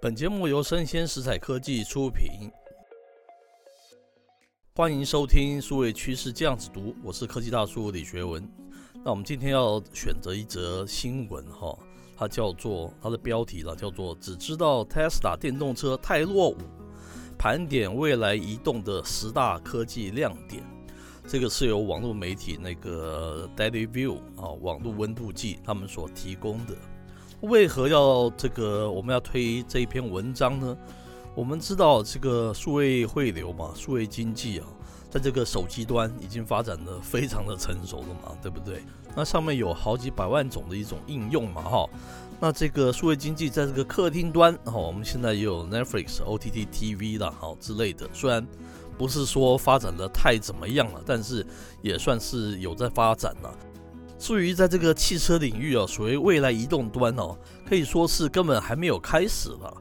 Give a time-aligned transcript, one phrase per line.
[0.00, 2.48] 本节目由生鲜食材科技出品，
[4.72, 8.48] 欢迎收听数位趋势酱子读，我是科技大叔李学文。
[9.04, 11.76] 那我们今天要选择一则新闻哈，
[12.16, 16.58] 它叫做它的标题了，叫做“只知道 Tesla 电动车太落伍”，
[17.36, 20.62] 盘点未来移动的十大科技亮点。
[21.26, 26.76] 这个是由网络媒体那个 Daily View 啊，网络温度计他们所提供的。
[27.42, 30.76] 为何要这个我们要推这一篇文章呢？
[31.34, 34.66] 我们知道这个数位汇流嘛，数位经济啊，
[35.08, 38.82] 在这个手机端已经发展得非常的成熟了嘛，对不对？
[39.14, 41.88] 那上面有好几百万种的一种应用嘛，哈。
[42.40, 48.08] 那这个数位经济在这个客厅端，哈，我们现在也有 Netflix、OTT TV 啦，哈之类的。
[48.12, 48.44] 虽然
[48.96, 51.46] 不是说发展得太怎么样了，但是
[51.82, 53.56] 也算是有在发展了。
[54.18, 59.72] 至于在这个汽车领域啊，所谓未来移动端哦，可以说是根本还没有开始了。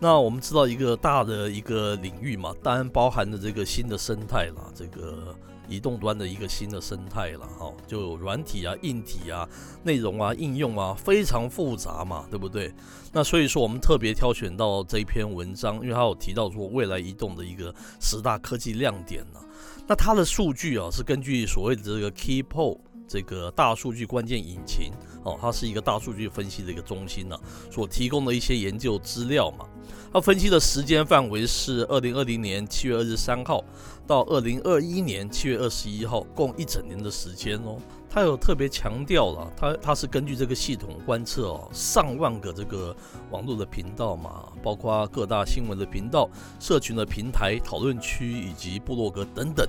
[0.00, 5.34] 那我们知道一个大的一个领域嘛，当然包含了这个新的生态啦，这个
[5.68, 9.48] 移动端的一个新的生态了哈，就软体啊、硬体啊、
[9.84, 12.74] 内容啊、应用啊，非常复杂嘛，对不对？
[13.12, 19.40] 那所以说我们特别挑选到这篇文章，因为它有提到说未来移动的一个十大科技亮点呢。
[19.86, 22.80] 那它的数据啊，是根据所谓的这个 Keypole。
[23.06, 24.90] 这个大数据关键引擎
[25.22, 27.38] 哦，它是一个大数据分析的一个中心呢、
[27.70, 29.66] 所提供的一些研究资料嘛。
[30.12, 33.62] 它分析的时间范围是二零二零年七月二十三号
[34.06, 37.76] 到二零二一年七月二十一号，共一整年的时间哦。
[38.08, 42.94] 它有特别强调了，它它是根据这个系统观测哦，上万个这个
[43.32, 49.66] 网络的频道嘛，包括各大新闻的频道、社群的平台、讨论区以及部落格等等。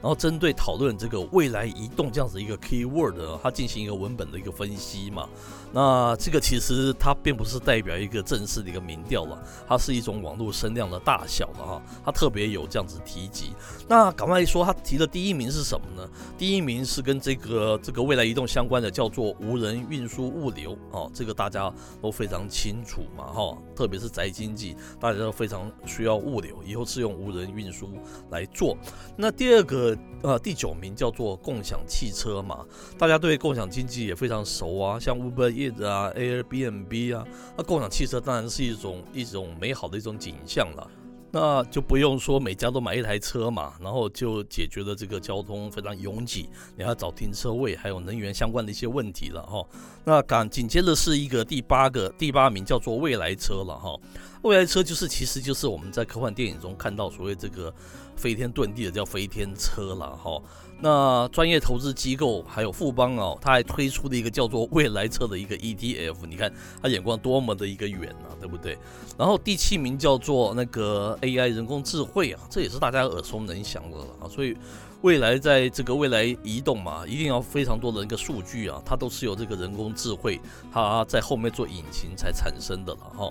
[0.00, 5.28] 然后针对讨论这个未来移动这样子一个 keyword，它进行一个文本的一个分析嘛。
[5.72, 11.82] 那这个其实它并不是代表一个正式的一个民调了，它是一种网络声量的大小了哈。
[12.04, 13.52] 它特别有这样子提及。
[13.88, 16.08] 那赶快说，它提的第一名是什么呢？
[16.38, 21.10] 第一名是跟这个这个未来移动相关的，叫做无人运输物流哦。
[21.12, 27.90] 这个大家都非常清楚嘛哈，特别是宅经济，大家都非常需要物流，以后是用无人运输
[28.30, 28.76] 来做。
[29.16, 29.87] 那第二个。
[30.22, 32.64] 呃，第九名叫做共享汽车嘛，
[32.98, 37.24] 大家对共享经济也非常熟啊，像 Uber Eats 啊、Airbnb 啊，
[37.56, 40.90] 那共享汽车当然是一种一种美好的一种景象了。
[41.30, 49.62] 那就不用说每家都买一台车嘛，然后就解决了这个交通非常拥挤，你要找停车位，还有能源相关的一些问题了哈。
[50.06, 53.94] 那赶紧接着是一个第八个第八名叫做未来车了哈。
[54.42, 57.72] 未来车就是其实就是我们在科幻电影中看到所谓这个
[58.16, 60.40] 飞天遁地的叫飞天车了哈。
[60.80, 68.78] 那专业投资机构还有富邦哦，他还推出了一个叫做未来车的一个 ETF，你看他眼光多么的一个远啊，对不对？
[69.18, 74.28] 然后第七名叫做那个 AI 人工智慧啊，这也是大家耳熟能详的了啊。
[74.28, 74.56] 所以
[75.02, 80.40] 未来在这个未来移动嘛，一定要非常多的一个数据啊，它都是由这个人工智慧
[80.72, 83.28] 它在后面做引擎才产生的了哈。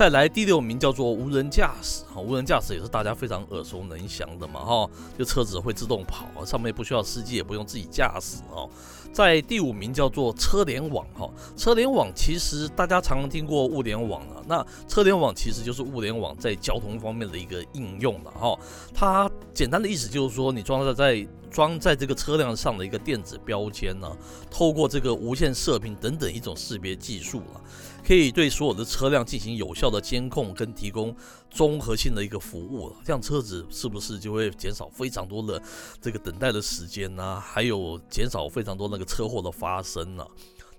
[0.00, 8.66] 再来第六名叫做无人驾驶，哈，无人驾驶也是大家非常耳熟能详的嘛，哈，就车子会自动跑，上面不需要司机，也不用自己驾驶，哦。
[9.12, 18.58] 在第五名叫做车联网，哈，车联网其实大家常常听过物联网了，那车联网其实就是物联网在交通方面的一个应用了，哈，
[18.94, 24.10] 它简单的意思就是说，你装在在装在这个车辆上的一个电子标签呢，
[24.50, 27.60] 透过这个无线射频等等一种识别技术了。
[28.06, 31.14] 可以对所有的车辆进行有效的监控跟提供
[31.50, 35.62] 综合性的一个服务，这样车子是不是就会减少非常多的
[36.00, 37.40] 这个等待的时间呢？
[37.40, 40.26] 还有减少非常多那个车祸的发生呢？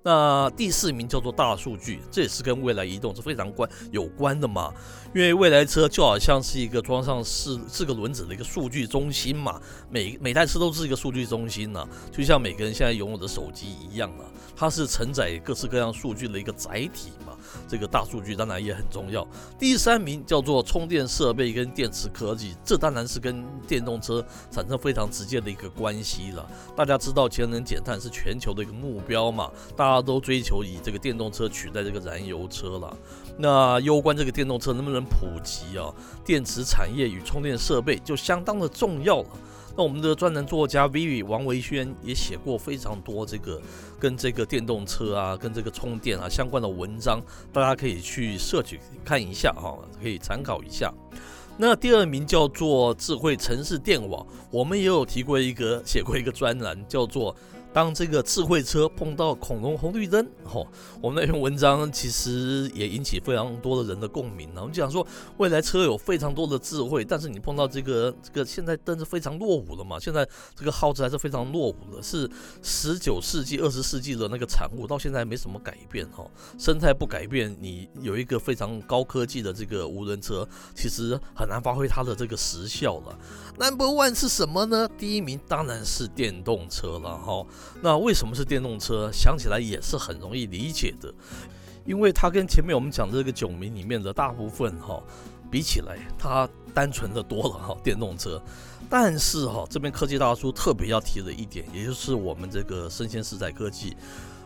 [0.04, 4.74] 那第四名叫做大数据，这也是跟未来移动是非常关有关的嘛，
[5.14, 14.26] 因为未来车就好像是一个装上四四个轮子的一个数据中心嘛，每每台车都是一个数据中心呢，就像每个人现在拥有的手机一样啊，
[14.56, 17.34] 它是承载各式各样数据的一个载体嘛。
[17.68, 19.28] 这个大数据当然也很重要。
[19.60, 26.48] 第三名叫做充电设备跟电池科技，这当然是跟电动车产生非常直接的一个关系了。
[26.76, 32.98] 大家知道节能减碳是全球的一个目标嘛，大家都追求以这个电动车取代这个燃油车了。
[33.38, 35.94] 那攸关这个电动车能不能普及啊，
[36.24, 39.30] 电池产业与充电设备就相当的重要了。
[39.76, 43.60] 那我们的专栏作家 Vivi 王维轩也写过非常多这个
[43.98, 47.22] 跟这个电动车啊、跟这个充电啊相关的文章，
[47.54, 50.94] 大家可以去摄取看一下哈，可以参考一下。
[51.58, 57.34] 那第二名叫做智慧城市电网，我们也有提过一个写过一个专栏，叫做
[57.74, 60.68] 当这个智慧车碰到恐龙红绿灯，吼，
[61.02, 64.50] 我们那篇文章其实也引起非常多的人的共鸣。
[64.56, 65.06] 我们讲说，
[65.38, 69.98] 未来车有非常多的智慧，但是你碰到这个这个现在灯是非常落伍了嘛？
[70.00, 72.30] 现在这个号子还是非常落伍的，是
[72.62, 76.26] 十九世纪、二十世纪的那个产物，到现在没什么改变，哈，
[76.58, 80.46] 生态不改变，你有一个非常高科技的这个无人车，
[80.76, 83.18] 其实很难发挥它的这个实效了。
[83.58, 84.90] Number one 是什么呢？
[84.98, 87.46] 第一名当然是电动车了，哈。
[87.82, 89.10] 那为什么是电动车？
[89.12, 91.14] 想起来也是很容易理解的，
[91.86, 95.02] 因为它跟前面我们讲的这个九名里面的大部分哈
[95.50, 98.42] 比起来，它单纯的多了哈电动车。
[98.90, 103.96] 但是哈这边科技大叔特别要提的一点，也就是我们这个生鲜时代科技。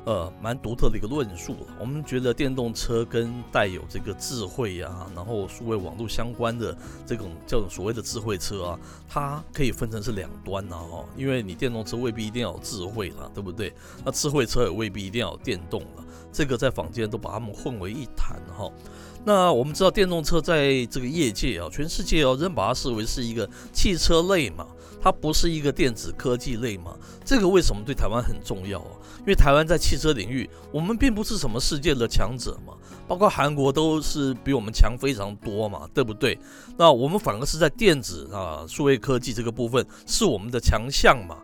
[0.05, 1.67] 呃，蛮独特的一个论述了。
[1.79, 8.79] 我们觉得电动车跟带有这个智慧呀、啊，然后数位网络相关的这种叫做所谓的智慧车啊，
[9.09, 13.73] 它可以分成是两端的，哈，因为你电动车未必一定要有智慧了，对不对？
[14.05, 18.71] 那智慧车也未必一定要有电动了，这个在坊间都把它们混为一谈哈。
[19.27, 24.67] 那我们知道电动车在这个业界啊，全世界哦，仍把它视为是一个汽车类嘛，
[25.01, 26.95] 它不是一个电子科技类嘛。
[27.25, 28.91] 这个为什么对台湾很重要啊？
[29.21, 32.73] 因为台湾在汽汽车领域，我们并不是什么世界的强者嘛，
[33.07, 36.37] 包括韩国都是比我们强非常多嘛，对不对？
[36.77, 41.37] 那我们反而是在电子啊、数位科技这个部分是我们的强项嘛。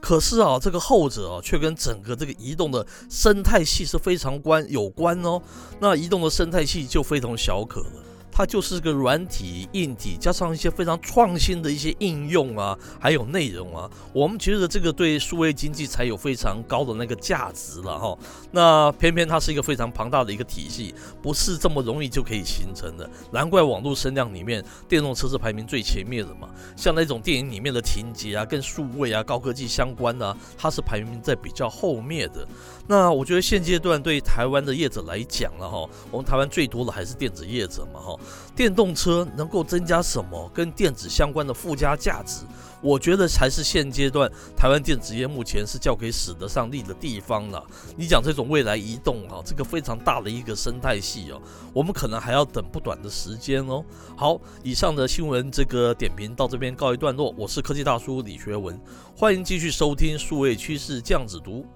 [0.00, 5.42] 可是啊，这个后者啊，却跟整个这个移动的生态系是非常关有关哦。
[5.78, 8.07] 那移动的生态系就非同小可了。
[8.38, 18.16] 它就是个软体、硬体，加上一些非常创新的一些应用啊，还有内容啊，我们觉得这个对数位经济才有非常高的那个价值了哈。
[18.52, 23.10] 那偏偏它是一个非常庞大的一个体系，不是这么容易就可以形成的。
[23.32, 26.48] 难怪网络声量里面，电动车是排名最前面的嘛。
[26.76, 32.46] 像那种电影里面的情节啊，跟数位啊、高科技相关的啊，它是排名在比较后面的。
[32.90, 38.18] 那我觉得现阶段对台湾的业者来讲了哈，我们台湾最多的还是电子业者嘛哈。
[38.56, 42.46] 电动车能够增加什么跟电子相关的附加价值？
[42.80, 47.62] 我觉得才是现阶段台湾电子业目前是较可以使得上力的地方了。
[47.94, 51.42] 你讲这种未来移动啊，这个非常大的一个生态系哦，
[51.74, 53.84] 我们可能还要等不短的时间哦。
[54.16, 57.34] 好，以上的新闻这个点评到这边告一段落。
[57.36, 58.80] 我是科技大叔李学文，
[59.14, 61.66] 欢迎继续收听数位趋势酱子读。